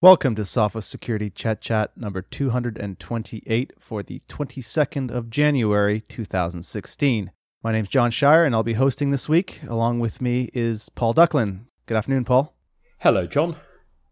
Welcome 0.00 0.34
to 0.34 0.42
Sophos 0.42 0.82
Security 0.82 1.30
Chet 1.30 1.62
Chat 1.62 1.96
number 1.96 2.20
228 2.20 3.72
for 3.78 4.02
the 4.02 4.20
22nd 4.28 5.10
of 5.10 5.30
January 5.30 6.02
2016. 6.02 7.30
My 7.62 7.72
name's 7.72 7.88
John 7.88 8.10
Shier 8.10 8.44
and 8.44 8.54
I'll 8.54 8.62
be 8.62 8.74
hosting 8.74 9.12
this 9.12 9.30
week. 9.30 9.62
Along 9.66 10.00
with 10.00 10.20
me 10.20 10.50
is 10.52 10.90
Paul 10.90 11.14
Ducklin. 11.14 11.60
Good 11.86 11.96
afternoon, 11.96 12.26
Paul. 12.26 12.54
Hello, 13.00 13.26
John. 13.26 13.56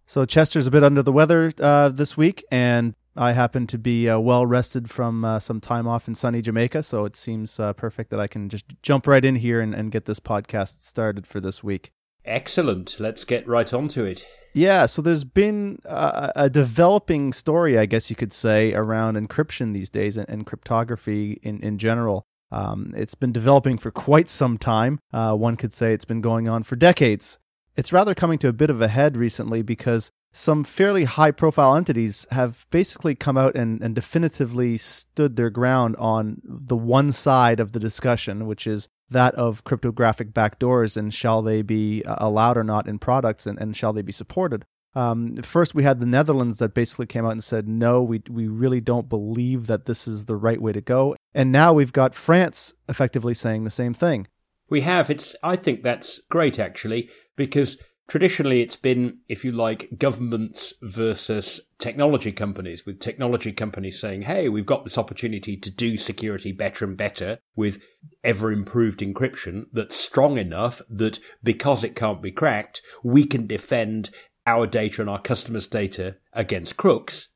So 0.07 0.25
Chester's 0.25 0.67
a 0.67 0.71
bit 0.71 0.82
under 0.82 1.03
the 1.03 1.13
weather 1.13 1.53
uh, 1.61 1.91
this 1.91 2.17
week, 2.17 2.45
and 2.50 2.95
I 3.17 3.32
happen 3.32 3.67
to 3.68 3.79
be 3.79 4.09
uh, 4.09 4.18
well 4.18 4.46
rested 4.46 4.91
from 4.91 5.25
uh, 5.25 5.39
some 5.41 5.61
time 5.61 5.86
off 5.86 6.09
in 6.09 6.14
sunny 6.14 6.43
Jamaica, 6.43 6.82
so 6.82 7.04
it 7.04 7.17
seems 7.17 7.61
uh, 7.61 7.73
perfect 7.73 8.11
that 8.11 8.21
I 8.21 8.27
can 8.27 8.49
just 8.49 8.64
jump 8.82 9.07
right 9.07 9.25
in 9.25 9.36
here 9.36 9.61
and, 9.61 9.75
and 9.75 9.93
get 9.93 10.07
this 10.07 10.21
podcast 10.21 10.82
started 10.82 11.27
for 11.27 11.41
this 11.41 11.63
week. 11.63 11.93
Excellent. 12.25 13.00
Let's 13.00 13.25
get 13.25 13.46
right 13.46 13.72
on 13.72 13.89
to 13.89 14.04
it. 14.04 14.25
Yeah, 14.54 14.86
so 14.86 15.00
there's 15.00 15.25
been 15.25 15.79
a, 15.85 16.32
a 16.36 16.50
developing 16.50 17.32
story, 17.32 17.79
I 17.79 17.86
guess 17.86 18.11
you 18.11 18.17
could 18.17 18.32
say, 18.32 18.75
around 18.75 19.17
encryption 19.17 19.72
these 19.72 19.89
days 19.89 20.17
and, 20.17 20.29
and 20.29 20.46
cryptography 20.46 21.40
in, 21.43 21.61
in 21.61 21.79
general. 21.79 22.27
Um, 22.50 22.93
it's 22.94 23.14
been 23.14 23.32
developing 23.32 23.79
for 23.79 23.90
quite 23.90 24.29
some 24.29 24.58
time. 24.58 24.99
Uh, 25.11 25.35
one 25.35 25.57
could 25.57 25.72
say 25.72 25.94
it's 25.94 26.04
been 26.04 26.21
going 26.21 26.49
on 26.49 26.64
for 26.64 26.77
decades. 26.77 27.39
It's 27.77 27.94
rather 27.94 28.14
coming 28.14 28.39
to 28.41 28.49
a 28.49 28.52
bit 28.52 28.68
of 28.68 28.82
a 28.82 28.89
head 28.89 29.16
recently 29.16 29.63
because 29.63 30.11
some 30.32 30.64
fairly 30.64 31.04
high 31.04 31.30
profile 31.30 31.75
entities 31.75 32.27
have 32.30 32.66
basically 32.70 33.14
come 33.14 33.39
out 33.39 33.55
and, 33.55 33.83
and 33.83 33.94
definitively 33.94 34.77
stood 34.77 35.36
their 35.36 35.50
ground 35.50 35.97
on 35.97 36.42
the 36.44 36.77
one 36.77 37.12
side 37.12 37.58
of 37.58 37.72
the 37.72 37.80
discussion, 37.80 38.47
which 38.47 38.66
is 38.66 38.89
that 39.12 39.34
of 39.34 39.64
cryptographic 39.64 40.33
backdoors 40.33 40.97
and 40.97 41.12
shall 41.12 41.42
they 41.42 41.62
be 41.62 42.02
uh, 42.05 42.16
allowed 42.19 42.56
or 42.56 42.64
not 42.64 42.89
in 42.89 42.98
products 42.98 43.47
and, 43.47 43.58
and 43.58 43.77
shall 43.77 43.92
they 43.92 44.02
be 44.02 44.12
supported. 44.12 44.64
Um, 44.94 45.36
first, 45.36 45.74
we 45.74 45.84
had 45.84 46.00
the 46.00 46.06
Netherlands 46.06 46.58
that 46.58 46.74
basically 46.74 47.06
came 47.06 47.24
out 47.24 47.32
and 47.32 47.44
said, 47.44 47.66
no, 47.66 48.02
we, 48.02 48.22
we 48.28 48.46
really 48.48 48.80
don't 48.80 49.08
believe 49.08 49.66
that 49.66 49.86
this 49.86 50.06
is 50.06 50.27
the 50.27 50.36
right 50.36 50.60
way 50.60 50.72
to 50.72 50.80
go. 50.82 51.16
And 51.34 51.50
now 51.50 51.72
we've 51.72 51.92
got 51.92 52.14
France 52.14 52.74
effectively 52.88 53.32
saying 53.32 53.64
the 53.64 53.70
same 53.70 53.94
thing. 53.94 54.27
We 54.69 54.82
have. 54.82 55.10
It's. 55.10 55.36
I 55.42 55.56
think 55.56 55.82
that's 55.82 56.20
great, 56.30 56.58
actually, 56.58 57.10
because 57.36 57.76
traditionally 58.08 58.61
it's 58.61 58.77
been, 58.77 59.19
if 59.28 59.45
you 59.45 59.53
like, 59.53 59.89
governments 59.98 60.75
versus 60.83 61.61
technology 61.78 62.33
companies, 62.33 62.84
with 62.84 63.00
technology 63.00 63.53
companies 63.53 64.00
saying, 64.00 64.22
hey, 64.22 64.48
we've 64.48 64.67
got 64.67 64.84
this 64.84 64.98
opportunity 64.98 65.56
to 65.56 65.70
do 65.70 65.97
security 65.97 66.53
better 66.53 66.84
and 66.84 66.97
better 66.97 67.39
with 67.56 67.83
ever 68.22 68.53
improved 68.53 69.00
encryption 69.00 69.67
that's 69.72 69.97
strong 69.97 70.39
enough 70.39 70.81
that 70.89 71.19
because 71.42 71.84
it 71.84 71.97
can't 71.97 72.22
be 72.22 72.31
cracked, 72.31 72.83
we 73.03 73.25
can 73.25 73.47
defend 73.47 74.11
our 74.47 74.66
data 74.66 75.00
and 75.00 75.11
our 75.11 75.20
customers' 75.20 75.66
data 75.66 76.16
against 76.33 76.77
crooks. 76.77 77.28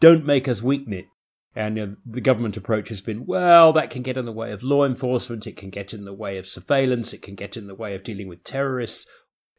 Don't 0.00 0.24
make 0.24 0.48
us 0.48 0.62
weaken 0.62 0.92
it. 0.92 1.06
And 1.54 1.76
you 1.76 1.86
know, 1.86 1.96
the 2.06 2.20
government 2.20 2.56
approach 2.56 2.88
has 2.88 3.02
been, 3.02 3.26
well, 3.26 3.74
that 3.74 3.90
can 3.90 4.02
get 4.02 4.16
in 4.16 4.24
the 4.24 4.32
way 4.32 4.52
of 4.52 4.62
law 4.62 4.84
enforcement, 4.84 5.46
it 5.46 5.56
can 5.56 5.68
get 5.68 5.92
in 5.92 6.06
the 6.06 6.14
way 6.14 6.38
of 6.38 6.48
surveillance, 6.48 7.12
it 7.12 7.20
can 7.20 7.34
get 7.34 7.56
in 7.56 7.66
the 7.66 7.74
way 7.74 7.94
of 7.94 8.02
dealing 8.02 8.26
with 8.26 8.42
terrorists, 8.42 9.06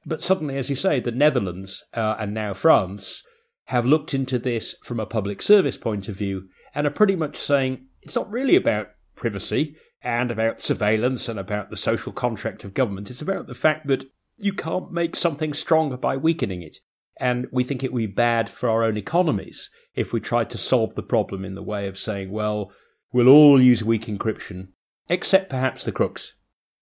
but 0.06 0.24
suddenly, 0.24 0.58
as 0.58 0.70
you 0.70 0.76
say, 0.76 1.00
the 1.00 1.12
Netherlands 1.12 1.84
uh, 1.94 2.16
and 2.20 2.34
now 2.34 2.54
France 2.54 3.24
have 3.68 3.86
looked 3.86 4.14
into 4.14 4.38
this 4.38 4.76
from 4.84 5.00
a 5.00 5.06
public 5.06 5.42
service 5.42 5.78
point 5.78 6.10
of 6.10 6.16
view 6.16 6.50
and 6.76 6.86
are 6.86 6.92
pretty 6.92 7.16
much 7.16 7.38
saying 7.38 7.86
it's 8.02 8.16
not 8.16 8.30
really 8.30 8.56
about 8.56 8.90
privacy 9.16 9.76
and 10.02 10.32
about 10.32 10.62
surveillance 10.62 11.30
and 11.30 11.40
about 11.40 11.70
the 11.70 11.78
social 11.78 12.12
contract 12.12 12.64
of 12.64 12.74
government. 12.74 13.10
It's 13.10 13.22
about 13.22 13.48
the 13.48 13.54
fact 13.54 13.88
that 13.88 14.06
you 14.38 14.52
can't 14.52 14.92
make 14.92 15.16
something 15.16 15.54
stronger 15.54 15.96
by 15.96 16.18
weakening 16.18 16.62
it. 16.62 16.78
And 17.18 17.48
we 17.52 17.64
think 17.64 17.84
it 17.84 17.94
would 17.94 18.00
be 18.00 18.08
bad 18.08 18.50
for 18.50 18.70
our 18.70 18.84
own 18.84 18.98
economies 18.98 19.70
if 19.94 20.12
we 20.12 20.20
tried 20.20 20.50
to 20.50 20.58
solve 20.58 20.96
the 20.96 21.04
problem 21.04 21.46
in 21.46 21.56
the 21.56 21.64
way 21.64 21.88
of 21.88 21.98
saying, 21.98 22.32
well, 22.32 22.72
we'll 23.12 23.30
all 23.30 23.62
use 23.62 23.84
weak 23.84 24.08
encryption, 24.08 24.70
except 25.08 25.50
perhaps 25.50 25.86
the 25.86 25.92
crooks. 25.92 26.34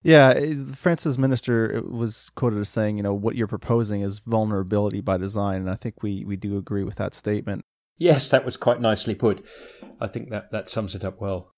Yeah, 0.03 0.34
France's 0.73 1.19
minister 1.19 1.81
was 1.88 2.31
quoted 2.35 2.59
as 2.59 2.69
saying, 2.69 2.97
you 2.97 3.03
know, 3.03 3.13
what 3.13 3.35
you're 3.35 3.47
proposing 3.47 4.01
is 4.01 4.19
vulnerability 4.19 5.00
by 5.00 5.17
design, 5.17 5.62
and 5.62 5.69
I 5.69 5.75
think 5.75 6.01
we 6.01 6.25
we 6.25 6.35
do 6.35 6.57
agree 6.57 6.84
with 6.84 6.95
that 6.95 7.13
statement. 7.13 7.66
Yes, 7.97 8.29
that 8.29 8.44
was 8.44 8.57
quite 8.57 8.81
nicely 8.81 9.13
put. 9.13 9.45
I 10.00 10.07
think 10.07 10.31
that 10.31 10.51
that 10.51 10.69
sums 10.69 10.95
it 10.95 11.06
up 11.06 11.22
well. 11.22 11.53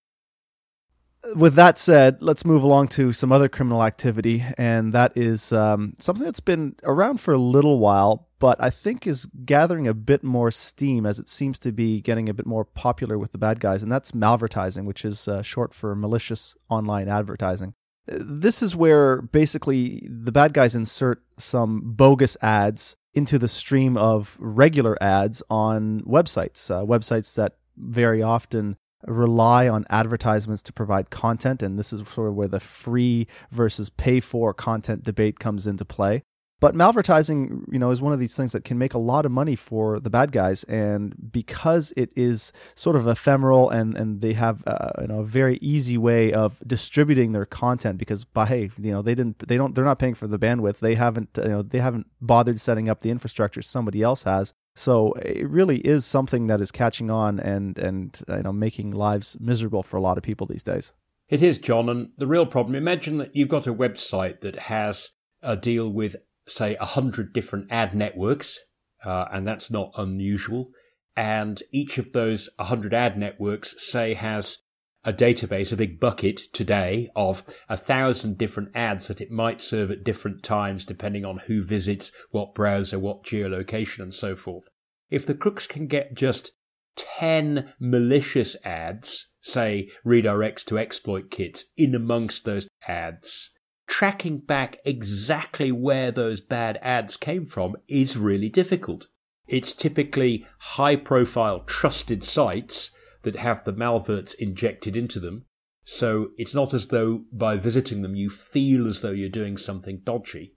With 1.38 1.56
that 1.56 1.78
said, 1.78 2.18
let's 2.20 2.44
move 2.44 2.64
along 2.64 2.90
to 2.90 3.14
some 3.14 3.32
other 3.32 3.48
criminal 3.48 3.82
activity, 3.82 4.44
and 4.58 4.92
that 4.92 5.14
is 5.16 5.54
um, 5.54 5.94
something 5.98 6.26
that's 6.26 6.42
been 6.42 6.76
around 6.84 7.22
for 7.22 7.34
a 7.34 7.38
little 7.38 7.80
while, 7.80 8.28
but 8.40 8.62
I 8.62 8.70
think 8.70 9.08
is 9.08 9.26
gathering 9.46 9.88
a 9.88 9.94
bit 9.94 10.22
more 10.22 10.52
steam 10.52 11.06
as 11.06 11.20
it 11.20 11.30
seems 11.30 11.60
to 11.60 11.72
be 11.72 12.02
getting 12.02 12.28
a 12.28 12.34
bit 12.34 12.46
more 12.46 12.66
popular 12.66 13.18
with 13.18 13.32
the 13.32 13.38
bad 13.38 13.62
guys, 13.62 13.82
and 13.82 13.90
that's 13.90 14.12
malvertising, 14.12 14.84
which 14.84 15.06
is 15.06 15.30
uh, 15.30 15.44
short 15.44 15.74
for 15.74 15.96
malicious 15.96 16.56
online 16.70 17.08
advertising 17.08 17.74
this 18.06 18.62
is 18.62 18.76
where 18.76 19.22
basically 19.22 20.08
the 20.10 20.32
bad 20.32 20.54
guys 20.54 20.76
insert 20.76 21.24
some 21.38 21.82
bogus 21.84 22.36
ads 22.42 22.96
into 23.14 23.38
the 23.38 23.48
stream 23.48 23.96
of 23.96 24.38
regular 24.40 25.02
ads 25.02 25.44
on 25.50 26.02
websites, 26.02 26.70
uh, 26.72 26.84
websites 26.84 27.36
that 27.36 27.54
very 27.78 28.22
often 28.22 28.76
rely 29.06 29.68
on 29.68 29.86
advertisements 29.90 30.64
to 30.64 30.74
provide 30.74 31.10
content. 31.10 31.62
And 31.62 31.78
this 31.78 31.94
is 31.94 32.08
sort 32.08 32.30
of 32.30 32.36
where 32.36 32.48
the 32.48 32.60
free 32.60 33.28
versus 33.52 33.90
pay 33.90 34.20
for 34.20 34.54
content 34.54 35.04
debate 35.04 35.40
comes 35.40 35.68
into 35.68 35.86
play. 35.86 36.24
But 36.64 36.76
malvertising, 36.76 37.66
you 37.70 37.78
know, 37.78 37.92
is 37.92 38.02
one 38.02 38.14
of 38.14 38.20
these 38.20 38.38
things 38.38 38.54
that 38.54 38.64
can 38.64 38.78
make 38.78 38.94
a 38.94 38.98
lot 38.98 39.26
of 39.26 39.34
money 39.34 39.58
for 39.58 40.00
the 40.00 40.10
bad 40.10 40.32
guys, 40.32 40.64
and 40.64 41.14
because 41.30 41.92
it 41.98 42.10
is 42.16 42.54
sort 42.74 42.96
of 42.96 43.06
ephemeral 43.06 43.70
and 43.70 43.98
and 43.98 44.22
they 44.22 44.32
have 44.32 44.64
uh, 44.66 44.92
you 45.02 45.08
know 45.08 45.20
a 45.20 45.26
very 45.26 45.58
easy 45.58 45.98
way 45.98 46.32
of 46.32 46.62
distributing 46.66 47.34
their 47.34 47.46
content 47.46 47.98
because 47.98 48.24
by 48.24 48.46
hey, 48.46 48.72
you 48.82 48.94
know 48.94 49.02
they 49.02 49.14
didn't 49.14 49.46
they 49.46 49.58
don't 49.58 49.76
they're 49.76 49.84
not 49.84 50.00
paying 50.00 50.14
for 50.14 50.26
the 50.26 50.40
bandwidth 50.40 50.80
they 50.80 50.96
haven't 50.96 51.38
you 51.38 51.50
know 51.50 51.62
they 51.62 51.80
haven't 51.80 52.08
bothered 52.22 52.62
setting 52.62 52.88
up 52.88 53.02
the 53.02 53.10
infrastructure 53.10 53.62
somebody 53.62 54.02
else 54.02 54.24
has 54.24 54.54
so 54.76 55.14
it 55.14 55.48
really 55.50 55.80
is 55.80 56.06
something 56.06 56.48
that 56.48 56.62
is 56.62 56.72
catching 56.72 57.12
on 57.12 57.40
and 57.40 57.78
and 57.78 58.22
you 58.28 58.44
know 58.44 58.54
making 58.54 58.92
lives 58.92 59.38
miserable 59.40 59.84
for 59.84 59.98
a 59.98 60.02
lot 60.02 60.18
of 60.18 60.24
people 60.24 60.48
these 60.48 60.64
days. 60.64 60.94
It 61.30 61.42
is, 61.42 61.58
John, 61.58 61.90
and 61.90 62.10
the 62.18 62.28
real 62.28 62.46
problem. 62.46 62.76
Imagine 62.76 63.18
that 63.18 63.36
you've 63.36 63.50
got 63.50 63.68
a 63.68 63.74
website 63.74 64.42
that 64.42 64.60
has 64.60 65.12
a 65.42 65.56
deal 65.56 65.90
with 65.90 66.16
say, 66.48 66.76
100 66.76 67.34
different 67.34 67.72
ad 67.72 67.94
networks, 67.94 68.60
uh, 69.04 69.26
and 69.32 69.48
that's 69.48 69.72
not 69.72 69.92
unusual. 69.98 70.70
And 71.16 71.62
each 71.72 71.98
of 71.98 72.12
those 72.12 72.50
100 72.58 72.94
ad 72.94 73.18
networks, 73.18 73.76
say, 73.78 74.14
has 74.14 74.60
a 75.06 75.14
database, 75.14 75.74
a 75.74 75.78
big 75.78 76.00
bucket 76.00 76.40
today 76.54 77.10
of 77.16 77.44
a 77.68 77.76
thousand 77.76 78.38
different 78.38 78.70
ads 78.74 79.08
that 79.08 79.20
it 79.20 79.30
might 79.30 79.62
serve 79.62 79.92
at 79.92 80.04
different 80.04 80.44
times, 80.44 80.86
depending 80.86 81.26
on 81.26 81.40
who 81.40 81.62
visits, 81.62 82.12
what 82.32 82.56
browser, 82.56 82.98
what 82.98 83.24
geolocation, 83.24 84.00
and 84.00 84.14
so 84.14 84.36
forth. 84.36 84.70
If 85.10 85.26
the 85.26 85.36
crooks 85.36 85.68
can 85.68 85.88
get 85.88 86.16
just 86.16 86.52
10 86.96 87.74
malicious 87.80 88.56
ads, 88.64 89.28
say 89.42 89.90
redirects 90.06 90.64
to 90.66 90.78
exploit 90.78 91.30
kits, 91.30 91.66
in 91.76 91.94
amongst 91.94 92.46
those 92.46 92.68
ads, 92.88 93.52
tracking 93.88 94.40
back 94.40 94.78
exactly 94.86 95.72
where 95.72 96.12
those 96.12 96.42
bad 96.42 96.78
ads 96.82 97.18
came 97.18 97.46
from 97.46 97.76
is 97.88 98.18
really 98.18 98.50
difficult. 98.50 99.08
It's 99.48 99.74
typically 99.74 100.46
high 100.60 100.96
profile 100.96 101.60
trusted 101.62 102.24
sites 102.24 102.92
that 103.24 103.36
have 103.38 103.64
the 103.64 103.74
malverts 103.74 104.34
injected 104.34 104.96
into 104.96 105.20
them. 105.20 105.46
So 105.84 106.30
it's 106.38 106.54
not 106.54 106.74
as 106.74 106.88
though 106.88 107.26
by 107.32 107.58
visiting 107.58 108.02
them 108.02 108.16
you 108.16 108.30
feel 108.30 108.88
as 108.88 109.02
though 109.02 109.12
you're 109.12 109.30
doing 109.30 109.58
something 109.58 110.02
dodgy. 110.04 110.56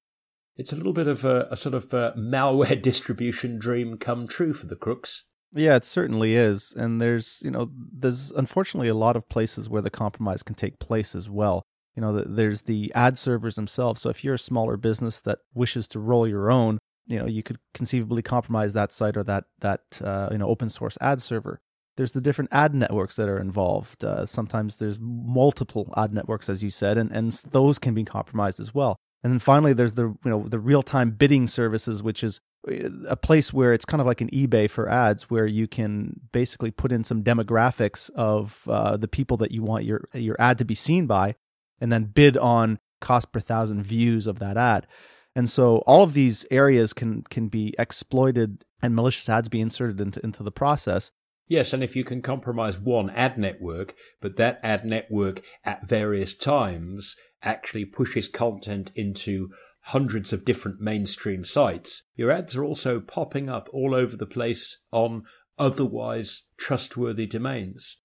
It's 0.57 0.73
a 0.73 0.77
little 0.77 0.93
bit 0.93 1.09
of 1.09 1.25
a, 1.25 1.49
a 1.51 1.57
sort 1.57 1.75
of 1.75 1.93
a 1.93 2.15
malware 2.17 2.81
distribution 2.91 3.59
dream 3.59 3.99
come 3.99 4.27
true 4.27 4.53
for 4.53 4.67
the 4.67 4.77
crooks. 4.77 5.25
Yeah, 5.53 5.77
it 5.77 5.85
certainly 5.85 6.35
is. 6.35 6.73
And 6.77 7.01
there's, 7.01 7.41
you 7.45 7.51
know, 7.51 7.71
there's 7.75 8.31
unfortunately 8.31 8.89
a 8.89 8.95
lot 8.95 9.17
of 9.17 9.29
places 9.29 9.69
where 9.69 9.83
the 9.83 9.91
compromise 9.91 10.43
can 10.43 10.55
take 10.55 10.79
place 10.79 11.15
as 11.15 11.29
well 11.29 11.65
you 11.97 12.03
know, 12.03 12.13
there's 12.13 12.63
the 12.63 12.93
ad 12.95 13.17
servers 13.17 13.57
themselves. 13.57 14.03
So 14.03 14.11
if 14.11 14.23
you're 14.23 14.35
a 14.35 14.39
smaller 14.39 14.77
business 14.77 15.21
that 15.23 15.39
wishes 15.55 15.89
to 15.89 15.99
roll 15.99 16.29
your 16.29 16.51
own, 16.51 16.79
you 17.07 17.19
know, 17.19 17.27
you 17.27 17.43
could 17.43 17.59
conceivably 17.73 18.23
compromise 18.23 18.75
that 18.75 18.93
site 18.93 19.17
or 19.17 19.25
that 19.25 19.45
that 19.61 19.81
uh, 20.05 20.29
you 20.31 20.39
know 20.39 20.49
open 20.49 20.69
source 20.69 20.99
ad 21.01 21.23
server. 21.23 21.59
There's 21.97 22.13
the 22.13 22.21
different 22.21 22.51
ad 22.53 22.75
networks 22.75 23.17
that 23.17 23.29
are 23.29 23.41
involved. 23.41 24.05
Uh, 24.05 24.27
sometimes 24.27 24.77
there's 24.77 24.99
multiple 25.01 25.93
ad 25.97 26.13
networks, 26.13 26.51
as 26.51 26.63
you 26.63 26.71
said, 26.71 26.99
and 26.99 27.11
and 27.11 27.33
those 27.51 27.79
can 27.79 27.95
be 27.95 28.05
compromised 28.05 28.61
as 28.61 28.75
well. 28.75 28.97
And 29.25 29.33
then 29.33 29.41
finally, 29.41 29.73
there's 29.73 29.95
the 29.95 30.09
you 30.25 30.31
know 30.31 30.47
the 30.47 30.59
real 30.59 30.83
time 30.83 31.13
bidding 31.13 31.47
services, 31.47 32.03
which 32.03 32.23
is 32.23 32.41
uh, 32.71 32.91
a 33.09 33.17
place 33.17 33.53
where 33.53 33.73
it's 33.73 33.87
kind 33.87 34.01
of 34.03 34.07
like 34.07 34.21
an 34.21 34.29
eBay 34.31 34.69
for 34.69 34.89
ads, 34.89 35.31
where 35.31 35.47
you 35.47 35.67
can 35.67 36.21
basically 36.33 36.71
put 36.71 36.93
in 36.93 37.05
some 37.05 37.23
demographics 37.23 38.11
of 38.11 38.63
uh, 38.69 38.99
the 38.99 39.09
people 39.09 39.39
that 39.39 39.53
you 39.53 39.63
want 39.63 39.85
your 39.85 40.09
your 40.13 40.37
ad 40.39 40.59
to 40.59 40.65
be 40.67 40.75
seen 40.75 41.07
by, 41.07 41.35
and 41.81 41.93
then 41.93 42.05
bid 42.05 42.37
on 42.37 42.79
cost 43.01 43.33
per 43.33 43.41
thousand 43.41 43.83
views 43.83 44.27
of 44.27 44.39
that 44.39 44.57
ad. 44.57 44.87
And 45.35 45.51
so 45.51 45.79
all 45.87 46.03
of 46.03 46.15
these 46.15 46.47
areas 46.51 46.93
can 46.93 47.23
can 47.25 47.49
be 47.49 47.75
exploited 47.79 48.65
and 48.83 48.95
malicious 48.95 49.29
ads 49.29 49.49
be 49.49 49.61
inserted 49.61 50.01
into, 50.01 50.21
into 50.25 50.43
the 50.43 50.51
process. 50.51 51.13
Yes, 51.49 51.73
and 51.73 51.83
if 51.83 51.95
you 51.95 52.03
can 52.03 52.23
compromise 52.23 52.79
one 52.79 53.11
ad 53.11 53.39
network, 53.39 53.95
but 54.21 54.37
that 54.37 54.59
ad 54.63 54.85
network 54.85 55.43
at 55.65 55.87
various 55.89 56.35
times 56.35 57.17
actually 57.43 57.85
pushes 57.85 58.27
content 58.27 58.91
into 58.97 59.51
hundreds 59.83 60.33
of 60.33 60.45
different 60.45 60.81
mainstream 60.81 61.45
sites, 61.45 62.03
your 62.17 62.33
ads 62.33 62.57
are 62.57 62.65
also 62.65 62.99
popping 62.99 63.49
up 63.49 63.69
all 63.73 63.95
over 63.95 64.17
the 64.17 64.27
place 64.27 64.79
on 64.91 65.23
otherwise 65.57 66.43
trustworthy 66.57 67.27
domains. 67.27 67.97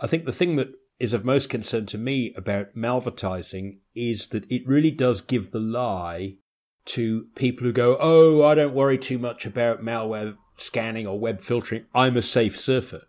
I 0.00 0.08
think 0.08 0.24
the 0.24 0.32
thing 0.32 0.56
that 0.56 0.72
is 0.98 1.12
of 1.12 1.24
most 1.24 1.48
concern 1.48 1.86
to 1.86 1.98
me 1.98 2.32
about 2.36 2.76
malvertising 2.76 3.78
is 3.94 4.26
that 4.28 4.50
it 4.50 4.66
really 4.66 4.90
does 4.90 5.20
give 5.20 5.50
the 5.50 5.60
lie 5.60 6.36
to 6.84 7.26
people 7.34 7.64
who 7.64 7.72
go, 7.72 7.96
Oh, 8.00 8.44
I 8.44 8.54
don't 8.54 8.74
worry 8.74 8.98
too 8.98 9.18
much 9.18 9.46
about 9.46 9.82
malware 9.82 10.36
scanning 10.56 11.06
or 11.06 11.18
web 11.18 11.40
filtering. 11.40 11.86
I'm 11.94 12.16
a 12.16 12.22
safe 12.22 12.58
surfer. 12.58 13.02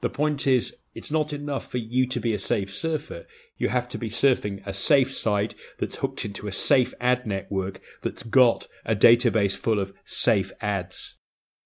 The 0.00 0.10
point 0.10 0.46
is, 0.46 0.76
it's 0.94 1.10
not 1.10 1.32
enough 1.32 1.66
for 1.66 1.78
you 1.78 2.06
to 2.08 2.20
be 2.20 2.34
a 2.34 2.38
safe 2.38 2.72
surfer. 2.72 3.24
You 3.56 3.68
have 3.70 3.88
to 3.88 3.98
be 3.98 4.08
surfing 4.08 4.64
a 4.66 4.72
safe 4.72 5.14
site 5.14 5.54
that's 5.78 5.96
hooked 5.96 6.24
into 6.24 6.46
a 6.46 6.52
safe 6.52 6.94
ad 7.00 7.26
network 7.26 7.80
that's 8.02 8.22
got 8.22 8.66
a 8.84 8.94
database 8.94 9.56
full 9.56 9.80
of 9.80 9.92
safe 10.04 10.52
ads. 10.60 11.16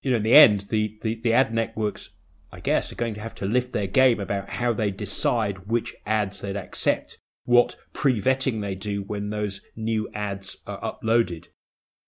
You 0.03 0.13
know, 0.13 0.19
in 0.19 0.23
the 0.23 0.35
end, 0.35 0.63
the, 0.71 0.99
the, 1.03 1.21
the 1.21 1.33
ad 1.33 1.53
networks, 1.53 2.11
I 2.53 2.61
guess, 2.61 2.91
are 2.93 2.97
going 2.97 3.15
to 3.15 3.21
have 3.21 3.35
to 3.37 3.47
lift 3.47 3.73
their 3.73 3.87
game 3.87 4.21
about 4.21 4.51
how 4.51 4.73
they 4.73 4.91
decide 4.91 5.69
which 5.69 5.95
ads 6.07 6.41
they'd 6.41 6.57
accept, 6.57 7.19
what 7.45 7.77
pre 7.93 8.21
vetting 8.21 8.61
they 8.61 8.75
do 8.75 9.03
when 9.03 9.31
those 9.31 9.61
new 9.77 10.09
ads 10.15 10.57
are 10.67 10.81
uploaded. 10.81 11.47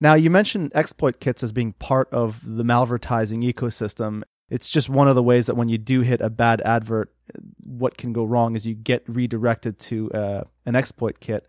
Now, 0.00 0.14
you 0.14 0.30
mentioned 0.30 0.72
exploit 0.74 1.20
kits 1.20 1.42
as 1.42 1.52
being 1.52 1.74
part 1.74 2.08
of 2.10 2.40
the 2.42 2.64
malvertising 2.64 3.44
ecosystem. 3.44 4.22
It's 4.48 4.70
just 4.70 4.88
one 4.88 5.08
of 5.08 5.14
the 5.14 5.22
ways 5.22 5.46
that 5.46 5.56
when 5.56 5.68
you 5.68 5.76
do 5.76 6.00
hit 6.00 6.22
a 6.22 6.30
bad 6.30 6.62
advert, 6.62 7.12
what 7.62 7.98
can 7.98 8.12
go 8.12 8.24
wrong 8.24 8.56
is 8.56 8.66
you 8.66 8.74
get 8.74 9.04
redirected 9.06 9.78
to 9.78 10.10
uh, 10.12 10.44
an 10.64 10.74
exploit 10.74 11.20
kit. 11.20 11.46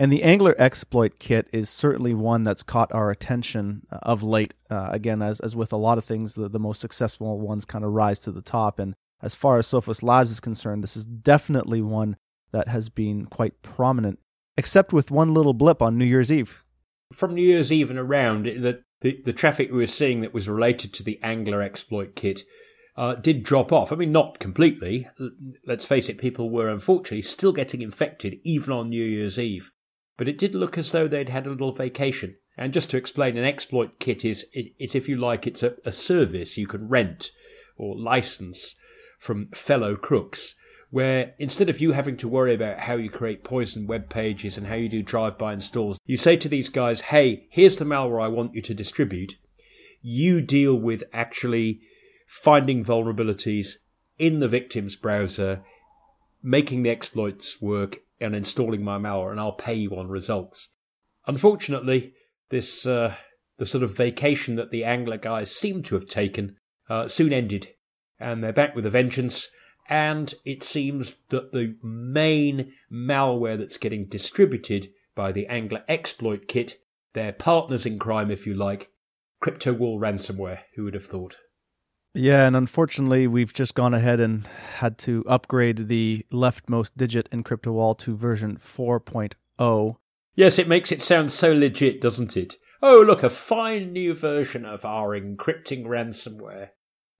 And 0.00 0.12
the 0.12 0.22
Angler 0.22 0.54
exploit 0.58 1.18
kit 1.18 1.48
is 1.52 1.68
certainly 1.68 2.14
one 2.14 2.44
that's 2.44 2.62
caught 2.62 2.94
our 2.94 3.10
attention 3.10 3.82
uh, 3.90 3.98
of 4.02 4.22
late. 4.22 4.54
Uh, 4.70 4.90
again, 4.92 5.22
as, 5.22 5.40
as 5.40 5.56
with 5.56 5.72
a 5.72 5.76
lot 5.76 5.98
of 5.98 6.04
things, 6.04 6.34
the, 6.34 6.48
the 6.48 6.60
most 6.60 6.80
successful 6.80 7.40
ones 7.40 7.64
kind 7.64 7.84
of 7.84 7.92
rise 7.92 8.20
to 8.20 8.30
the 8.30 8.42
top. 8.42 8.78
And 8.78 8.94
as 9.22 9.34
far 9.34 9.58
as 9.58 9.66
Sophos 9.66 10.02
Labs 10.02 10.30
is 10.30 10.40
concerned, 10.40 10.84
this 10.84 10.96
is 10.96 11.04
definitely 11.04 11.82
one 11.82 12.16
that 12.52 12.68
has 12.68 12.88
been 12.88 13.26
quite 13.26 13.60
prominent, 13.62 14.20
except 14.56 14.92
with 14.92 15.10
one 15.10 15.34
little 15.34 15.52
blip 15.52 15.82
on 15.82 15.98
New 15.98 16.04
Year's 16.04 16.30
Eve 16.30 16.64
from 17.12 17.34
New 17.34 17.42
Year's 17.42 17.72
Eve 17.72 17.90
and 17.90 17.98
around, 17.98 18.46
the, 18.46 18.82
the, 19.00 19.20
the 19.24 19.32
traffic 19.32 19.70
we 19.70 19.78
were 19.78 19.86
seeing 19.86 20.20
that 20.20 20.34
was 20.34 20.48
related 20.48 20.92
to 20.94 21.02
the 21.02 21.18
Angler 21.22 21.62
exploit 21.62 22.14
kit 22.14 22.42
uh, 22.96 23.14
did 23.14 23.42
drop 23.42 23.72
off. 23.72 23.92
I 23.92 23.96
mean, 23.96 24.12
not 24.12 24.38
completely. 24.38 25.08
Let's 25.64 25.86
face 25.86 26.08
it, 26.08 26.18
people 26.18 26.50
were 26.50 26.68
unfortunately 26.68 27.22
still 27.22 27.52
getting 27.52 27.80
infected 27.80 28.38
even 28.44 28.72
on 28.72 28.90
New 28.90 29.04
Year's 29.04 29.38
Eve. 29.38 29.70
But 30.18 30.28
it 30.28 30.36
did 30.36 30.54
look 30.54 30.76
as 30.76 30.90
though 30.90 31.08
they'd 31.08 31.30
had 31.30 31.46
a 31.46 31.50
little 31.50 31.72
vacation. 31.72 32.36
And 32.58 32.74
just 32.74 32.90
to 32.90 32.96
explain, 32.98 33.38
an 33.38 33.44
exploit 33.44 34.00
kit 34.00 34.24
is, 34.24 34.44
is 34.52 34.94
if 34.94 35.08
you 35.08 35.16
like, 35.16 35.46
it's 35.46 35.62
a, 35.62 35.76
a 35.86 35.92
service 35.92 36.58
you 36.58 36.66
can 36.66 36.88
rent 36.88 37.30
or 37.76 37.96
license 37.96 38.74
from 39.18 39.48
fellow 39.52 39.96
crooks 39.96 40.56
where 40.90 41.34
instead 41.38 41.68
of 41.68 41.80
you 41.80 41.92
having 41.92 42.16
to 42.16 42.28
worry 42.28 42.54
about 42.54 42.78
how 42.80 42.94
you 42.94 43.10
create 43.10 43.44
poison 43.44 43.86
web 43.86 44.08
pages 44.08 44.56
and 44.56 44.66
how 44.66 44.74
you 44.74 44.88
do 44.88 45.02
drive-by 45.02 45.52
installs, 45.52 46.00
you 46.04 46.16
say 46.16 46.36
to 46.36 46.48
these 46.48 46.68
guys, 46.68 47.02
hey, 47.02 47.46
here's 47.50 47.76
the 47.76 47.84
malware 47.84 48.22
I 48.22 48.28
want 48.28 48.54
you 48.54 48.62
to 48.62 48.74
distribute. 48.74 49.36
You 50.00 50.40
deal 50.40 50.74
with 50.74 51.04
actually 51.12 51.80
finding 52.26 52.84
vulnerabilities 52.84 53.74
in 54.18 54.40
the 54.40 54.48
victim's 54.48 54.96
browser, 54.96 55.62
making 56.42 56.82
the 56.82 56.90
exploits 56.90 57.60
work, 57.60 57.98
and 58.20 58.34
installing 58.34 58.82
my 58.82 58.98
malware, 58.98 59.30
and 59.30 59.40
I'll 59.40 59.52
pay 59.52 59.74
you 59.74 59.96
on 59.96 60.08
results. 60.08 60.68
Unfortunately, 61.26 62.14
this 62.50 62.86
uh, 62.86 63.14
the 63.58 63.66
sort 63.66 63.84
of 63.84 63.96
vacation 63.96 64.56
that 64.56 64.70
the 64.70 64.84
Angler 64.84 65.18
guys 65.18 65.54
seem 65.54 65.82
to 65.84 65.94
have 65.94 66.06
taken 66.06 66.56
uh, 66.88 67.08
soon 67.08 67.32
ended, 67.32 67.68
and 68.18 68.42
they're 68.42 68.52
back 68.52 68.74
with 68.74 68.86
a 68.86 68.90
vengeance 68.90 69.48
and 69.88 70.34
it 70.44 70.62
seems 70.62 71.16
that 71.30 71.52
the 71.52 71.76
main 71.82 72.74
malware 72.92 73.56
that's 73.58 73.78
getting 73.78 74.06
distributed 74.06 74.90
by 75.14 75.32
the 75.32 75.46
Angler 75.46 75.82
exploit 75.88 76.46
kit, 76.46 76.76
their 77.14 77.32
partners 77.32 77.86
in 77.86 77.98
crime, 77.98 78.30
if 78.30 78.46
you 78.46 78.54
like, 78.54 78.90
CryptoWall 79.42 79.98
ransomware. 79.98 80.60
Who 80.74 80.84
would 80.84 80.94
have 80.94 81.06
thought? 81.06 81.38
Yeah, 82.14 82.46
and 82.46 82.56
unfortunately, 82.56 83.26
we've 83.26 83.52
just 83.52 83.74
gone 83.74 83.94
ahead 83.94 84.18
and 84.18 84.46
had 84.76 84.98
to 84.98 85.24
upgrade 85.28 85.88
the 85.88 86.24
leftmost 86.32 86.92
digit 86.96 87.28
in 87.30 87.44
CryptoWall 87.44 87.96
to 87.98 88.16
version 88.16 88.56
4.0. 88.56 89.96
Yes, 90.34 90.58
it 90.58 90.68
makes 90.68 90.92
it 90.92 91.02
sound 91.02 91.32
so 91.32 91.52
legit, 91.52 92.00
doesn't 92.00 92.36
it? 92.36 92.56
Oh, 92.80 93.02
look, 93.06 93.22
a 93.22 93.30
fine 93.30 93.92
new 93.92 94.14
version 94.14 94.64
of 94.64 94.84
our 94.84 95.18
encrypting 95.18 95.84
ransomware. 95.84 96.70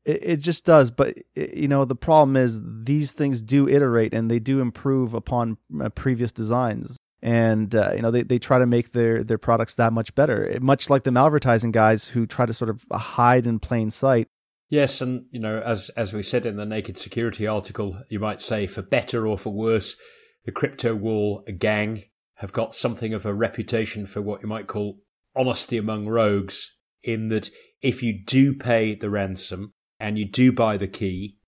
It, 0.05 0.21
it 0.23 0.37
just 0.37 0.65
does, 0.65 0.91
but 0.91 1.17
it, 1.35 1.55
you 1.55 1.69
know 1.69 1.85
the 1.85 1.97
problem 1.97 2.37
is 2.37 2.61
these 2.63 3.13
things 3.13 3.43
do 3.43 3.69
iterate 3.69 4.15
and 4.15 4.31
they 4.31 4.39
do 4.39 4.61
improve 4.61 5.15
upon 5.15 5.59
uh, 5.81 5.89
previous 5.91 6.33
designs, 6.33 6.97
and 7.21 7.75
uh, 7.75 7.93
you 7.95 8.03
know 8.03 8.11
they, 8.11 8.23
they 8.23 8.39
try 8.39 8.59
to 8.59 8.67
make 8.67 8.93
their 8.93 9.25
their 9.25 9.39
products 9.39 9.75
that 9.75 9.93
much 9.93 10.15
better. 10.15 10.57
Much 10.61 10.89
like 10.89 11.03
the 11.03 11.11
malvertising 11.11 11.73
guys 11.73 12.09
who 12.09 12.25
try 12.27 12.47
to 12.47 12.55
sort 12.55 12.71
of 12.71 12.85
hide 12.93 13.47
in 13.47 13.59
plain 13.59 13.91
sight. 13.91 14.29
Yes, 14.69 15.01
and 15.01 15.27
you 15.31 15.41
know 15.41 15.61
as 15.61 15.89
as 15.91 16.13
we 16.13 16.23
said 16.23 16.45
in 16.45 16.57
the 16.57 16.67
Naked 16.67 16.99
Security 16.99 17.47
article, 17.47 18.01
you 18.09 18.21
might 18.21 18.41
say 18.41 18.67
for 18.67 18.83
better 18.83 19.27
or 19.27 19.39
for 19.39 19.53
worse, 19.53 19.97
the 20.45 20.53
CryptoWall 20.53 21.59
gang 21.59 22.05
have 22.35 22.53
got 22.53 22.75
something 22.75 23.15
of 23.15 23.25
a 23.27 23.35
reputation 23.35 24.07
for 24.07 24.21
what 24.21 24.43
you 24.43 24.49
might 24.49 24.67
call 24.67 25.01
honesty 25.35 25.77
among 25.77 26.07
rogues. 26.07 26.75
In 27.03 27.29
that, 27.29 27.49
if 27.81 28.03
you 28.03 28.13
do 28.25 28.55
pay 28.55 28.95
the 28.95 29.09
ransom, 29.09 29.73
and 30.01 30.19
you 30.19 30.25
do 30.25 30.53
buy 30.53 30.77
the 30.77 30.89
key, 30.89 31.39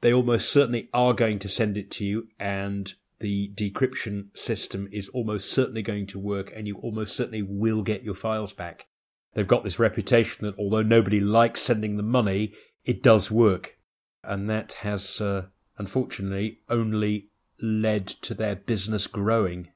they 0.00 0.12
almost 0.12 0.50
certainly 0.50 0.88
are 0.92 1.14
going 1.14 1.38
to 1.40 1.48
send 1.48 1.76
it 1.76 1.90
to 1.92 2.04
you 2.04 2.28
and 2.38 2.94
the 3.20 3.52
decryption 3.54 4.36
system 4.36 4.88
is 4.90 5.08
almost 5.10 5.50
certainly 5.50 5.82
going 5.82 6.06
to 6.08 6.18
work 6.18 6.52
and 6.54 6.66
you 6.66 6.76
almost 6.78 7.14
certainly 7.14 7.42
will 7.42 7.82
get 7.82 8.02
your 8.02 8.14
files 8.14 8.52
back. 8.52 8.86
They've 9.34 9.46
got 9.46 9.64
this 9.64 9.78
reputation 9.78 10.44
that 10.44 10.58
although 10.58 10.82
nobody 10.82 11.20
likes 11.20 11.62
sending 11.62 11.96
the 11.96 12.02
money, 12.02 12.52
it 12.84 13.02
does 13.02 13.30
work. 13.30 13.78
And 14.24 14.48
that 14.50 14.72
has, 14.72 15.20
uh, 15.20 15.46
unfortunately, 15.78 16.60
only 16.68 17.30
led 17.60 18.06
to 18.06 18.34
their 18.34 18.56
business 18.56 19.06
growing 19.06 19.68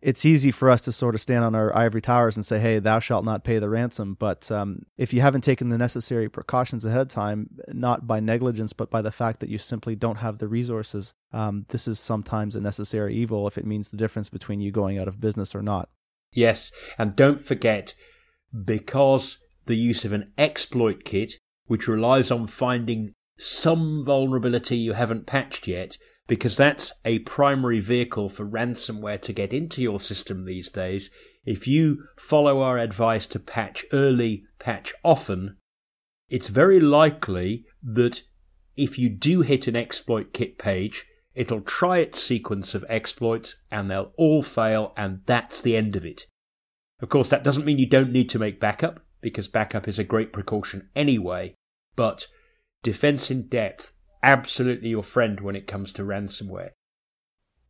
it's 0.00 0.24
easy 0.24 0.50
for 0.50 0.70
us 0.70 0.82
to 0.82 0.92
sort 0.92 1.14
of 1.14 1.20
stand 1.20 1.44
on 1.44 1.54
our 1.54 1.76
ivory 1.76 2.00
towers 2.00 2.36
and 2.36 2.46
say, 2.46 2.60
"Hey, 2.60 2.78
thou 2.78 3.00
shalt 3.00 3.24
not 3.24 3.42
pay 3.42 3.58
the 3.58 3.68
ransom." 3.68 4.14
But 4.14 4.50
um, 4.50 4.86
if 4.96 5.12
you 5.12 5.20
haven't 5.20 5.40
taken 5.42 5.68
the 5.68 5.78
necessary 5.78 6.28
precautions 6.28 6.84
ahead 6.84 7.00
of 7.00 7.08
time, 7.08 7.50
not 7.68 8.06
by 8.06 8.20
negligence, 8.20 8.72
but 8.72 8.90
by 8.90 9.02
the 9.02 9.10
fact 9.10 9.40
that 9.40 9.48
you 9.48 9.58
simply 9.58 9.96
don't 9.96 10.16
have 10.16 10.38
the 10.38 10.48
resources, 10.48 11.14
um, 11.32 11.66
this 11.70 11.88
is 11.88 11.98
sometimes 11.98 12.54
a 12.54 12.60
necessary 12.60 13.16
evil 13.16 13.48
if 13.48 13.58
it 13.58 13.66
means 13.66 13.90
the 13.90 13.96
difference 13.96 14.28
between 14.28 14.60
you 14.60 14.70
going 14.70 14.98
out 14.98 15.08
of 15.08 15.20
business 15.20 15.54
or 15.54 15.62
not. 15.62 15.88
Yes, 16.32 16.70
and 16.96 17.16
don't 17.16 17.40
forget, 17.40 17.94
because 18.64 19.38
the 19.66 19.76
use 19.76 20.04
of 20.04 20.12
an 20.12 20.32
exploit 20.38 21.04
kit, 21.04 21.34
which 21.66 21.88
relies 21.88 22.30
on 22.30 22.46
finding 22.46 23.12
some 23.38 24.04
vulnerability 24.04 24.76
you 24.76 24.94
haven't 24.94 25.26
patched 25.26 25.68
yet, 25.68 25.96
because 26.26 26.56
that's 26.56 26.92
a 27.04 27.20
primary 27.20 27.80
vehicle 27.80 28.28
for 28.28 28.46
ransomware 28.46 29.20
to 29.20 29.32
get 29.32 29.52
into 29.52 29.82
your 29.82 29.98
system 29.98 30.44
these 30.44 30.68
days. 30.68 31.10
If 31.44 31.66
you 31.66 32.04
follow 32.18 32.60
our 32.60 32.78
advice 32.78 33.26
to 33.26 33.38
patch 33.38 33.84
early, 33.92 34.44
patch 34.58 34.92
often, 35.02 35.56
it's 36.28 36.48
very 36.48 36.80
likely 36.80 37.64
that 37.82 38.22
if 38.76 38.98
you 38.98 39.08
do 39.08 39.40
hit 39.40 39.66
an 39.66 39.74
exploit 39.74 40.32
kit 40.32 40.58
page, 40.58 41.06
it'll 41.34 41.62
try 41.62 41.98
its 41.98 42.22
sequence 42.22 42.74
of 42.74 42.84
exploits 42.88 43.56
and 43.70 43.90
they'll 43.90 44.12
all 44.16 44.42
fail 44.42 44.92
and 44.96 45.20
that's 45.24 45.60
the 45.60 45.76
end 45.76 45.96
of 45.96 46.04
it. 46.04 46.26
Of 47.00 47.08
course, 47.08 47.28
that 47.28 47.44
doesn't 47.44 47.64
mean 47.64 47.78
you 47.78 47.88
don't 47.88 48.12
need 48.12 48.28
to 48.30 48.38
make 48.38 48.60
backup 48.60 49.00
because 49.20 49.48
backup 49.48 49.88
is 49.88 49.98
a 49.98 50.04
great 50.04 50.32
precaution 50.32 50.88
anyway, 50.96 51.54
but 51.96 52.26
defense 52.82 53.30
in 53.30 53.48
depth 53.48 53.92
absolutely 54.22 54.88
your 54.90 55.02
friend 55.02 55.40
when 55.40 55.56
it 55.56 55.66
comes 55.66 55.92
to 55.94 56.02
ransomware. 56.02 56.70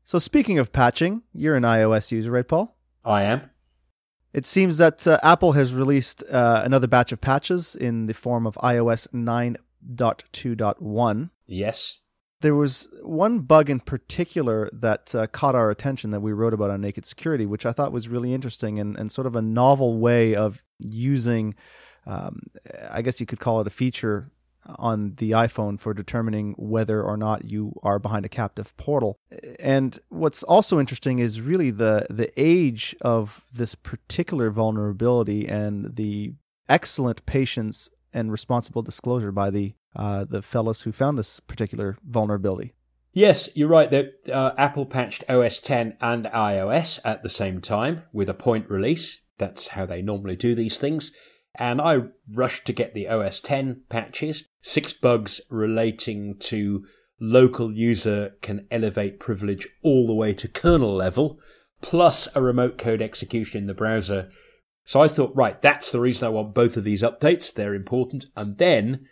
So, 0.05 0.19
speaking 0.19 0.59
of 0.59 0.73
patching, 0.73 1.23
you're 1.35 1.55
an 1.57 1.63
iOS 1.65 2.11
user, 2.11 2.31
right, 2.31 2.49
Paul? 2.49 2.79
I 3.05 3.23
am. 3.23 3.51
It 4.33 4.47
seems 4.47 4.79
that 4.79 5.07
uh, 5.07 5.21
Apple 5.23 5.53
has 5.53 5.75
released 5.75 6.25
uh, 6.31 6.63
another 6.65 6.87
batch 6.87 7.13
of 7.13 7.21
patches 7.21 7.75
in 7.75 8.07
the 8.07 8.15
form 8.15 8.47
of 8.47 8.55
iOS 8.57 9.07
9.2.1. 9.09 11.31
Yes. 11.47 11.99
There 12.41 12.55
was 12.55 12.89
one 13.03 13.41
bug 13.41 13.69
in 13.69 13.81
particular 13.81 14.71
that 14.73 15.15
uh, 15.15 15.27
caught 15.27 15.55
our 15.57 15.71
attention 15.71 16.11
that 16.11 16.21
we 16.21 16.33
wrote 16.33 16.55
about 16.55 16.71
on 16.71 16.81
Naked 16.81 17.05
Security, 17.05 17.47
which 17.47 17.67
I 17.67 17.73
thought 17.73 17.93
was 17.93 18.09
really 18.09 18.33
interesting 18.33 18.79
and, 18.79 18.97
and 18.97 19.11
sort 19.11 19.27
of 19.27 19.35
a 19.35 19.43
novel 19.43 19.99
way 19.99 20.37
of 20.37 20.63
using, 20.79 21.55
um, 22.07 22.43
I 22.91 23.03
guess 23.03 23.19
you 23.19 23.27
could 23.27 23.41
call 23.41 23.61
it 23.61 23.67
a 23.67 23.71
feature 23.71 24.31
on 24.77 25.15
the 25.17 25.31
iPhone 25.33 25.81
for 25.81 25.95
determining 25.95 26.55
whether 26.59 27.03
or 27.03 27.17
not 27.17 27.51
you 27.51 27.73
are 27.83 27.99
behind 27.99 28.25
a 28.25 28.29
captive 28.29 28.77
portal. 28.77 29.19
And 29.59 29.99
what's 30.09 30.43
also 30.43 30.79
interesting 30.79 31.19
is 31.19 31.41
really 31.41 31.71
the 31.71 32.07
the 32.11 32.31
age 32.37 32.95
of 33.01 33.45
this 33.53 33.75
particular 33.75 34.51
vulnerability 34.51 35.49
and 35.49 35.97
the 35.97 36.35
excellent 36.69 37.25
patience 37.25 37.91
and 38.13 38.31
responsible 38.31 38.83
disclosure 38.83 39.33
by 39.33 39.51
the 39.51 39.75
uh, 39.97 40.25
the 40.25 40.43
fellows 40.43 40.83
who 40.83 40.93
found 40.93 41.19
this 41.19 41.41
particular 41.41 41.97
vulnerability. 42.07 42.73
Yes, 43.13 43.49
you're 43.55 43.69
right. 43.69 43.91
That 43.91 44.15
uh, 44.33 44.53
Apple 44.57 44.87
patched 44.87 45.25
OS 45.29 45.59
10 45.59 45.97
and 46.01 46.27
iOS 46.27 47.01
at 47.05 47.23
the 47.23 47.29
same 47.29 47.61
time 47.61 48.03
with 48.13 48.29
a 48.29 48.35
point 48.35 48.69
release. 48.71 49.23
That's 49.39 49.69
how 49.69 49.87
they 49.87 50.03
normally 50.03 50.37
do 50.37 50.55
these 50.55 50.77
things. 50.77 51.13
And 51.55 51.81
I 51.81 52.03
rushed 52.33 52.67
to 52.67 52.73
get 52.73 52.95
the 52.95 53.09
OS 53.09 53.41
10 53.41 53.83
patches. 53.89 54.45
Six 54.61 54.93
bugs 54.93 55.41
relating 55.51 56.37
to 56.41 56.85
local 57.21 57.73
user 57.73 58.37
can 58.43 58.67
elevate 58.71 59.19
privilege 59.19 59.67
all 59.83 60.07
the 60.07 60.15
way 60.15 60.35
to 60.35 60.47
kernel 60.47 60.95
level, 60.95 61.41
plus 61.81 62.29
a 62.35 62.43
remote 62.43 62.79
code 62.79 63.03
execution 63.03 63.63
in 63.63 63.67
the 63.67 63.75
browser. 63.75 64.31
So 64.85 65.01
I 65.01 65.09
thought, 65.09 65.35
right, 65.35 65.61
that's 65.61 65.91
the 65.91 66.01
reason 66.01 66.27
I 66.27 66.31
want 66.31 66.55
both 66.55 66.77
of 66.77 66.85
these 66.85 67.03
updates. 67.03 67.53
They're 67.53 67.75
important. 67.75 68.27
And 68.37 68.59
then 68.59 69.07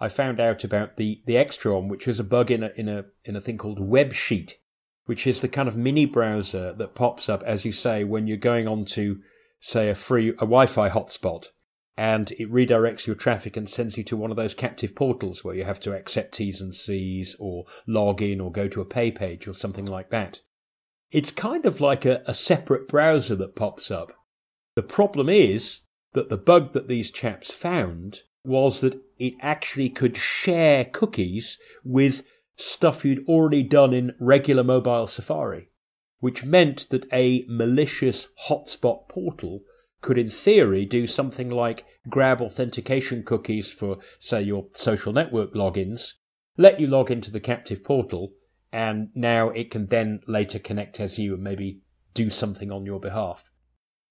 I 0.00 0.08
found 0.08 0.40
out 0.40 0.64
about 0.64 0.96
the, 0.96 1.22
the 1.26 1.36
extra 1.36 1.74
one, 1.74 1.88
which 1.88 2.06
was 2.06 2.18
a 2.18 2.24
bug 2.24 2.50
in 2.50 2.62
a, 2.62 2.70
in 2.76 2.88
a, 2.88 3.04
in 3.24 3.36
a 3.36 3.40
thing 3.40 3.58
called 3.58 3.78
WebSheet, 3.78 4.54
which 5.04 5.26
is 5.26 5.40
the 5.40 5.48
kind 5.48 5.68
of 5.68 5.76
mini 5.76 6.06
browser 6.06 6.72
that 6.72 6.94
pops 6.94 7.28
up, 7.28 7.42
as 7.42 7.64
you 7.64 7.72
say, 7.72 8.02
when 8.04 8.26
you're 8.26 8.36
going 8.38 8.66
on 8.66 8.86
to, 8.86 9.20
say, 9.60 9.90
a 9.90 9.94
free, 9.94 10.30
a 10.30 10.46
Wi-Fi 10.46 10.88
hotspot 10.88 11.48
and 12.00 12.32
it 12.32 12.50
redirects 12.50 13.06
your 13.06 13.14
traffic 13.14 13.58
and 13.58 13.68
sends 13.68 13.98
you 13.98 14.04
to 14.04 14.16
one 14.16 14.30
of 14.30 14.36
those 14.38 14.54
captive 14.54 14.94
portals 14.94 15.44
where 15.44 15.54
you 15.54 15.64
have 15.64 15.80
to 15.80 15.94
accept 15.94 16.32
T's 16.32 16.62
and 16.62 16.74
C's 16.74 17.36
or 17.38 17.66
log 17.86 18.22
in 18.22 18.40
or 18.40 18.50
go 18.50 18.68
to 18.68 18.80
a 18.80 18.86
pay 18.86 19.10
page 19.12 19.46
or 19.46 19.52
something 19.52 19.84
like 19.84 20.08
that. 20.08 20.40
It's 21.10 21.30
kind 21.30 21.66
of 21.66 21.78
like 21.78 22.06
a, 22.06 22.22
a 22.26 22.32
separate 22.32 22.88
browser 22.88 23.36
that 23.36 23.54
pops 23.54 23.90
up. 23.90 24.14
The 24.76 24.82
problem 24.82 25.28
is 25.28 25.80
that 26.14 26.30
the 26.30 26.38
bug 26.38 26.72
that 26.72 26.88
these 26.88 27.10
chaps 27.10 27.52
found 27.52 28.22
was 28.44 28.80
that 28.80 29.00
it 29.18 29.34
actually 29.40 29.88
could 29.88 30.16
share 30.16 30.84
cookies 30.84 31.58
with 31.84 32.22
stuff 32.56 33.04
you'd 33.04 33.26
already 33.28 33.62
done 33.62 33.92
in 33.92 34.14
regular 34.20 34.64
mobile 34.64 35.06
Safari, 35.06 35.68
which 36.20 36.44
meant 36.44 36.88
that 36.90 37.06
a 37.12 37.44
malicious 37.48 38.28
hotspot 38.48 39.08
portal 39.08 39.62
could, 40.00 40.18
in 40.18 40.30
theory, 40.30 40.86
do 40.86 41.06
something 41.06 41.50
like 41.50 41.84
grab 42.08 42.40
authentication 42.40 43.22
cookies 43.22 43.70
for, 43.70 43.98
say, 44.18 44.42
your 44.42 44.66
social 44.72 45.12
network 45.12 45.54
logins, 45.54 46.14
let 46.56 46.80
you 46.80 46.86
log 46.86 47.10
into 47.10 47.30
the 47.30 47.40
captive 47.40 47.84
portal, 47.84 48.32
and 48.72 49.08
now 49.14 49.50
it 49.50 49.70
can 49.70 49.86
then 49.86 50.20
later 50.26 50.58
connect 50.58 51.00
as 51.00 51.18
you 51.18 51.34
and 51.34 51.42
maybe 51.42 51.80
do 52.14 52.30
something 52.30 52.70
on 52.70 52.86
your 52.86 53.00
behalf. 53.00 53.49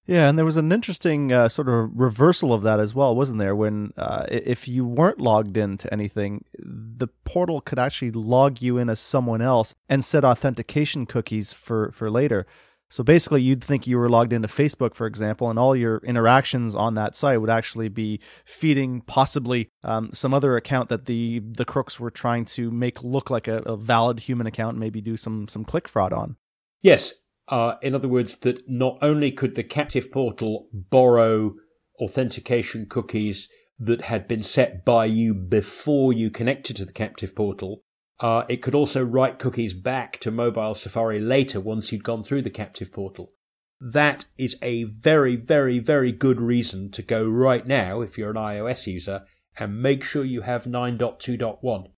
Yeah, 0.09 0.27
and 0.27 0.39
there 0.39 0.45
was 0.45 0.57
an 0.57 0.71
interesting 0.71 1.31
uh, 1.31 1.49
sort 1.49 1.69
of 1.69 1.91
reversal 1.93 2.51
of 2.51 2.63
that 2.63 2.79
as 2.79 2.95
well, 2.95 3.15
wasn't 3.15 3.37
there? 3.37 3.55
When 3.55 3.93
uh, 3.95 4.25
if 4.27 4.67
you 4.67 4.83
weren't 4.83 5.21
logged 5.21 5.55
into 5.55 5.93
anything, 5.93 6.45
the 6.57 7.09
portal 7.25 7.61
could 7.61 7.77
actually 7.77 8.09
log 8.09 8.59
you 8.59 8.79
in 8.79 8.89
as 8.89 8.99
someone 8.99 9.43
else 9.43 9.75
and 9.87 10.03
set 10.03 10.25
authentication 10.25 11.05
cookies 11.05 11.53
for 11.53 11.91
for 11.91 12.09
later. 12.09 12.47
So 12.89 13.03
basically, 13.03 13.43
you'd 13.43 13.63
think 13.63 13.85
you 13.85 13.99
were 13.99 14.09
logged 14.09 14.33
into 14.33 14.47
Facebook, 14.47 14.95
for 14.95 15.05
example, 15.05 15.47
and 15.47 15.59
all 15.59 15.75
your 15.75 15.99
interactions 15.99 16.73
on 16.73 16.95
that 16.95 17.15
site 17.15 17.39
would 17.39 17.51
actually 17.51 17.87
be 17.87 18.19
feeding 18.45 19.01
possibly 19.01 19.69
um, 19.83 20.09
some 20.11 20.33
other 20.33 20.57
account 20.57 20.89
that 20.89 21.05
the 21.05 21.37
the 21.37 21.65
crooks 21.65 21.99
were 21.99 22.09
trying 22.09 22.45
to 22.45 22.71
make 22.71 23.03
look 23.03 23.29
like 23.29 23.47
a, 23.47 23.57
a 23.59 23.77
valid 23.77 24.21
human 24.21 24.47
account, 24.47 24.71
and 24.71 24.79
maybe 24.79 25.01
do 25.01 25.15
some 25.17 25.47
some 25.47 25.63
click 25.63 25.87
fraud 25.87 26.13
on. 26.13 26.35
Yes, 26.81 27.13
uh, 27.49 27.75
in 27.81 27.95
other 27.95 28.07
words, 28.07 28.37
that 28.37 28.69
not 28.69 28.97
only 29.01 29.31
could 29.31 29.55
the 29.55 29.63
captive 29.63 30.11
portal 30.11 30.67
borrow 30.73 31.55
authentication 31.99 32.85
cookies 32.87 33.49
that 33.79 34.01
had 34.01 34.27
been 34.27 34.43
set 34.43 34.85
by 34.85 35.05
you 35.05 35.33
before 35.33 36.13
you 36.13 36.29
connected 36.29 36.75
to 36.75 36.85
the 36.85 36.93
captive 36.93 37.35
portal, 37.35 37.83
uh, 38.19 38.43
it 38.49 38.61
could 38.61 38.75
also 38.75 39.03
write 39.03 39.39
cookies 39.39 39.73
back 39.73 40.19
to 40.19 40.29
mobile 40.29 40.73
Safari 40.73 41.19
later 41.19 41.59
once 41.59 41.91
you'd 41.91 42.03
gone 42.03 42.23
through 42.23 42.41
the 42.41 42.49
captive 42.49 42.91
portal. 42.91 43.31
That 43.79 44.25
is 44.37 44.57
a 44.61 44.83
very, 44.83 45.37
very, 45.37 45.79
very 45.79 46.11
good 46.11 46.41
reason 46.41 46.91
to 46.91 47.01
go 47.01 47.27
right 47.27 47.65
now, 47.65 48.01
if 48.01 48.17
you're 48.17 48.31
an 48.31 48.35
iOS 48.35 48.87
user, 48.87 49.23
and 49.57 49.81
make 49.81 50.03
sure 50.03 50.25
you 50.25 50.41
have 50.41 50.65
9.2.1. 50.65 51.91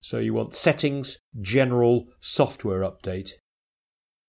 So 0.00 0.18
you 0.18 0.34
want 0.34 0.54
settings, 0.54 1.18
general, 1.40 2.06
software 2.20 2.82
update. 2.82 3.32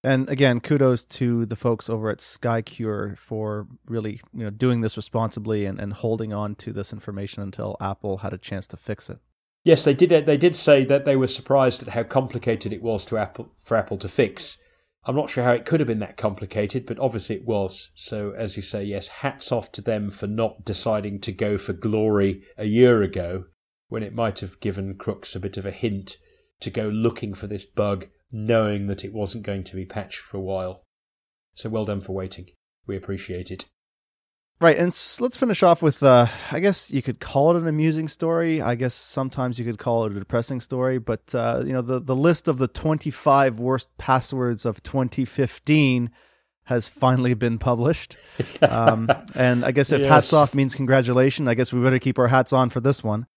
And 0.06 0.30
again, 0.30 0.60
kudos 0.60 1.04
to 1.06 1.48
the 1.48 1.56
folks 1.56 1.90
over 1.90 2.12
at 2.12 2.20
Skycure 2.20 3.18
for 3.18 3.66
really, 3.88 4.22
you 4.36 4.44
know, 4.44 4.52
doing 4.52 4.82
this 4.82 4.98
responsibly 4.98 5.66
and, 5.66 5.80
and 5.80 5.94
holding 5.94 6.32
on 6.32 6.54
to 6.58 6.72
this 6.72 6.94
information 6.94 7.42
until 7.42 7.76
Apple 7.82 8.20
had 8.20 8.32
a 8.32 8.38
chance 8.38 8.68
to 8.68 8.78
fix 8.78 9.10
it. 9.10 9.18
Yes, 9.64 9.84
they 9.84 9.96
did. 9.96 10.28
They 10.28 10.38
did 10.38 10.56
say 10.56 10.86
that 10.86 11.06
they 11.06 11.16
were 11.16 11.26
surprised 11.26 11.82
at 11.82 11.90
how 11.90 12.04
complicated 12.04 12.72
it 12.72 12.84
was 12.84 13.04
to 13.06 13.18
Apple 13.18 13.52
for 13.58 13.78
Apple 13.78 13.98
to 13.98 14.08
fix. 14.08 14.60
I'm 15.06 15.16
not 15.16 15.32
sure 15.32 15.44
how 15.44 15.54
it 15.54 15.66
could 15.66 15.80
have 15.80 15.88
been 15.88 15.98
that 16.00 16.18
complicated, 16.18 16.86
but 16.86 17.00
obviously 17.00 17.38
it 17.38 17.48
was. 17.48 17.90
So, 17.96 18.30
as 18.38 18.56
you 18.56 18.62
say, 18.62 18.84
yes, 18.84 19.08
hats 19.08 19.52
off 19.52 19.72
to 19.72 19.82
them 19.82 20.12
for 20.12 20.28
not 20.28 20.64
deciding 20.64 21.20
to 21.22 21.32
go 21.32 21.58
for 21.58 21.74
glory 21.74 22.44
a 22.60 22.66
year 22.66 23.02
ago, 23.02 23.46
when 23.88 24.04
it 24.04 24.14
might 24.14 24.38
have 24.42 24.60
given 24.60 25.00
crooks 25.00 25.36
a 25.36 25.40
bit 25.40 25.58
of 25.58 25.66
a 25.66 25.72
hint 25.72 26.18
to 26.60 26.70
go 26.70 26.90
looking 26.90 27.34
for 27.34 27.48
this 27.48 27.66
bug, 27.66 28.06
knowing 28.36 28.88
that 28.88 29.06
it 29.06 29.13
wasn't 29.13 29.46
going 29.46 29.63
to 29.63 29.75
be 29.75 29.86
patched 29.86 30.20
for 30.20 30.38
a 30.38 30.42
while. 30.42 30.84
So, 31.54 31.70
well 31.70 31.86
done 31.86 32.01
for 32.01 32.13
waiting. 32.13 32.48
We 32.86 32.98
appreciate 32.98 33.50
it. 33.50 33.65
Right, 34.62 34.77
and 34.77 34.88
let's 35.20 35.36
finish 35.36 35.63
off 35.63 35.82
with 35.82 36.01
uh, 36.01 36.27
I 36.50 36.60
guess 36.62 36.89
you 36.89 37.01
could 37.01 37.20
call 37.20 37.51
it 37.51 37.60
an 37.60 37.68
amusing 37.68 38.08
story. 38.08 38.62
I 38.62 38.75
guess 38.75 38.94
sometimes 38.94 39.60
you 39.60 39.65
could 39.65 39.77
call 39.77 40.06
it 40.06 40.13
a 40.13 40.20
depressing 40.20 40.62
story, 40.62 40.98
but 40.98 41.36
uh, 41.36 41.63
you 41.65 41.74
know 41.74 41.82
the 41.82 42.00
the 42.00 42.15
list 42.15 42.48
of 42.48 42.58
the 42.58 42.68
25 42.70 43.60
worst 43.60 43.89
passwords 43.98 44.65
of 44.65 44.82
2015 44.82 46.10
has 46.65 46.88
finally 46.88 47.34
been 47.34 47.58
published. 47.58 48.18
Um, 48.62 49.10
and 49.36 49.63
I 49.63 49.72
guess 49.72 49.92
if 49.92 50.01
yes. 50.01 50.10
hats 50.10 50.34
off 50.34 50.54
means 50.54 50.75
congratulations, 50.75 51.48
I 51.48 51.54
guess 51.54 51.72
we 51.72 51.82
better 51.82 52.00
keep 52.00 52.18
our 52.18 52.27
hats 52.27 52.51
on 52.51 52.70
for 52.70 52.80
this 52.80 53.04
one. 53.04 53.27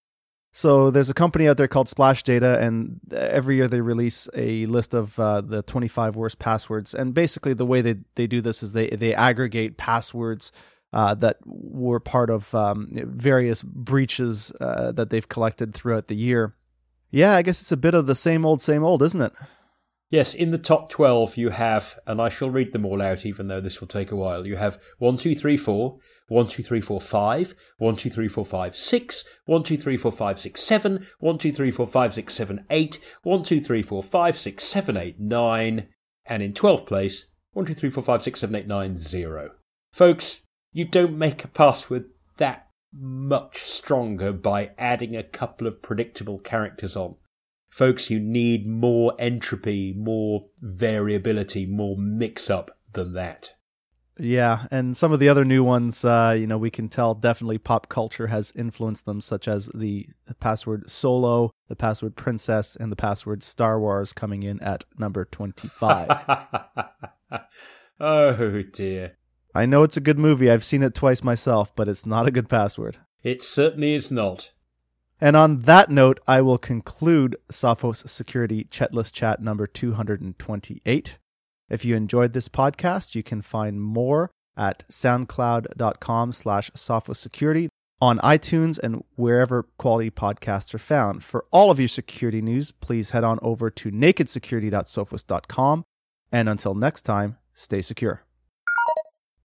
So 0.51 0.91
there's 0.91 1.11
a 1.11 1.15
company 1.15 1.47
out 1.47 1.57
there 1.57 1.69
called 1.69 1.89
Splash 1.89 2.23
Data, 2.23 2.59
and 2.59 3.01
every 3.13 3.57
year 3.57 3.69
they 3.69 3.81
release 3.81 4.29
a 4.35 4.67
list 4.67 4.95
of 4.95 5.19
uh, 5.21 5.41
the 5.43 5.63
25 5.63 6.17
worst 6.17 6.39
passwords. 6.39 6.95
And 6.95 7.13
basically, 7.15 7.53
the 7.53 7.67
way 7.67 7.81
they, 7.81 7.97
they 8.15 8.27
do 8.27 8.41
this 8.41 8.63
is 8.63 8.73
they 8.73 8.89
they 8.89 9.15
aggregate 9.15 9.77
passwords 9.77 10.51
uh, 10.93 11.15
that 11.17 11.37
were 11.45 12.01
part 12.01 12.31
of 12.31 12.55
um, 12.55 12.89
various 12.93 13.63
breaches 13.63 14.51
uh, 14.61 14.93
that 14.93 15.11
they've 15.11 15.29
collected 15.29 15.75
throughout 15.75 16.09
the 16.09 16.17
year. 16.17 16.55
Yeah, 17.11 17.37
I 17.37 17.43
guess 17.43 17.61
it's 17.61 17.73
a 17.73 17.77
bit 17.77 17.95
of 17.95 18.07
the 18.07 18.15
same 18.15 18.45
old, 18.45 18.61
same 18.61 18.85
old, 18.85 19.03
isn't 19.03 19.21
it? 19.21 19.33
Yes, 20.11 20.33
in 20.35 20.51
the 20.51 20.59
top 20.59 20.89
12, 20.89 21.37
you 21.37 21.51
have, 21.51 21.99
and 22.07 22.21
I 22.21 22.31
shall 22.31 22.49
read 22.49 22.73
them 22.73 22.87
all 22.87 23.03
out, 23.03 23.27
even 23.27 23.49
though 23.49 23.61
this 23.61 23.81
will 23.81 23.89
take 23.89 24.11
a 24.11 24.17
while. 24.17 24.47
You 24.47 24.57
have 24.57 24.79
1, 24.99 25.19
2, 25.19 25.35
3, 25.35 25.57
4, 25.59 25.99
1, 26.29 26.47
2, 26.47 26.63
3, 26.63 26.81
4, 26.81 27.01
5, 27.01 27.55
1, 27.79 27.97
2, 27.97 28.11
3, 28.11 28.29
4, 28.29 28.45
5, 28.45 28.77
6, 28.77 29.25
1, 29.47 29.63
2, 29.63 29.77
3, 29.77 29.97
4, 29.97 30.13
5, 30.13 30.39
6, 30.39 30.63
7, 30.63 31.07
1, 31.19 31.39
2, 31.39 31.53
3, 31.53 31.71
4, 31.71 31.87
5, 31.87 32.15
6, 32.15 32.35
7, 32.35 32.65
8, 32.71 32.99
1, 33.23 33.43
2, 33.43 33.61
3, 33.61 33.83
4, 33.83 34.03
5, 34.03 34.39
6, 34.39 34.65
7, 34.65 34.97
8, 34.97 35.21
9, 35.21 35.89
and 36.27 36.43
in 36.43 36.53
12th 36.53 36.87
place, 36.87 37.27
1, 37.53 37.65
2, 37.67 37.75
3, 37.75 37.91
4, 37.91 38.05
5, 38.05 38.23
6, 38.23 38.41
7, 38.41 38.55
8, 38.55 38.67
9, 38.67 38.97
0. 38.97 39.51
Folks, 39.93 40.43
you 40.73 40.85
don't 40.85 41.17
make 41.17 41.45
a 41.45 41.49
password 41.49 42.07
that 42.37 42.69
much 42.93 43.65
stronger 43.65 44.33
by 44.33 44.73
adding 44.79 45.17
a 45.17 45.23
couple 45.23 45.67
of 45.67 45.83
predictable 45.83 46.39
characters 46.39 46.97
on. 46.97 47.17
Folks, 47.71 48.11
you 48.11 48.19
need 48.19 48.67
more 48.67 49.15
entropy, 49.19 49.95
more 49.97 50.47
variability, 50.61 51.67
more 51.67 51.97
mix 51.99 52.49
up 52.49 52.71
than 52.93 53.13
that. 53.15 53.55
Yeah, 54.19 54.67
and 54.71 54.97
some 54.97 55.13
of 55.13 55.21
the 55.21 55.29
other 55.29 55.45
new 55.45 55.63
ones, 55.63 56.05
uh, 56.05 56.35
you 56.37 56.47
know, 56.47 56.59
we 56.59 56.71
can 56.71 56.89
tell 56.89 57.15
definitely 57.15 57.59
pop 57.59 57.89
culture 57.89 58.27
has 58.27 58.53
influenced 58.57 59.05
them, 59.05 59.21
such 59.21 59.47
as 59.47 59.71
the 59.75 60.09
password 60.41 60.91
solo, 60.91 61.53
the 61.69 61.77
password 61.77 62.17
princess, 62.17 62.77
and 62.77 62.91
the 62.91 62.97
password 62.97 63.43
Star 63.43 63.79
Wars 63.79 64.13
coming 64.13 64.43
in 64.43 64.61
at 64.61 64.85
number 64.99 65.25
25. 65.25 66.09
oh 68.01 68.63
dear. 68.73 69.17
I 69.55 69.67
know 69.67 69.83
it's 69.83 69.97
a 69.97 70.01
good 70.01 70.19
movie. 70.19 70.51
I've 70.51 70.65
seen 70.65 70.83
it 70.83 70.95
twice 70.95 71.23
myself, 71.23 71.75
but 71.75 71.89
it's 71.89 72.07
not 72.07 72.27
a 72.27 72.33
good 72.33 72.49
password. 72.49 72.99
It 73.23 73.43
certainly 73.43 73.95
is 73.95 74.11
not. 74.11 74.53
And 75.21 75.37
on 75.37 75.63
that 75.63 75.91
note, 75.91 76.21
I 76.29 76.41
will 76.43 76.59
conclude 76.59 77.37
Sophos 77.51 78.09
Security 78.09 78.65
Chetless 78.71 79.11
Chat 79.11 79.43
number 79.43 79.67
228. 79.67 81.19
If 81.69 81.85
you 81.85 81.95
enjoyed 81.97 82.33
this 82.33 82.49
podcast, 82.49 83.15
you 83.15 83.23
can 83.23 83.43
find 83.43 83.81
more 83.81 84.31
at 84.57 84.87
soundcloud.com 84.89 86.33
slash 86.33 86.71
Security 86.75 87.69
on 88.01 88.19
iTunes 88.19 88.79
and 88.79 89.05
wherever 89.17 89.65
quality 89.77 90.11
podcasts 90.11 90.75
are 90.75 90.79
found. 90.79 91.25
For 91.25 91.45
all 91.51 91.71
of 91.71 91.79
your 91.79 91.89
security 91.89 92.41
news, 92.41 92.71
please 92.73 93.11
head 93.11 93.25
on 93.25 93.39
over 93.43 93.71
to 93.71 93.91
nakedsecurity.sophos.com. 93.91 95.85
And 96.31 96.49
until 96.49 96.75
next 96.75 97.03
time, 97.03 97.39
stay 97.55 97.83
secure. 97.83 98.28